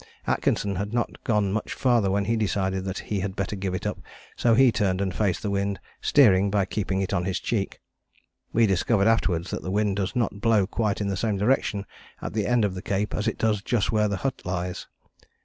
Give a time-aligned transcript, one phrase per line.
[0.25, 3.85] Atkinson had not gone much farther when he decided that he had better give it
[3.85, 3.99] up,
[4.35, 7.79] so he turned and faced the wind, steering by keeping it on his cheek.
[8.51, 11.85] We discovered afterwards that the wind does not blow quite in the same direction
[12.19, 14.87] at the end of the Cape as it does just where the hut lies.